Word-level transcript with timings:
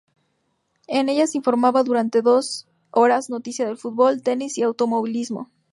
En 0.87 1.09
ella 1.09 1.27
se 1.27 1.37
informaban 1.37 1.85
durante 1.85 2.23
dos 2.23 2.67
horas 2.89 3.29
noticias 3.29 3.67
del 3.67 3.77
fútbol, 3.77 4.23
tenis 4.23 4.57
y 4.57 4.63
automovilismo. 4.63 5.51